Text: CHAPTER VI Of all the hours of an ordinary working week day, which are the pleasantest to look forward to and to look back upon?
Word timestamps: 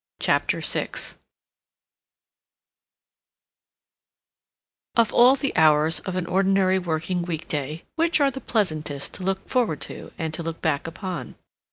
CHAPTER 0.19 0.61
VI 0.61 0.89
Of 4.95 5.13
all 5.13 5.35
the 5.35 5.55
hours 5.55 5.99
of 5.99 6.15
an 6.15 6.25
ordinary 6.25 6.79
working 6.79 7.21
week 7.21 7.47
day, 7.47 7.83
which 7.97 8.19
are 8.19 8.31
the 8.31 8.41
pleasantest 8.41 9.13
to 9.13 9.23
look 9.23 9.47
forward 9.47 9.79
to 9.81 10.11
and 10.17 10.33
to 10.33 10.41
look 10.41 10.59
back 10.59 10.87
upon? 10.87 11.35